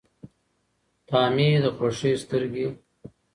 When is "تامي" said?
1.07-1.49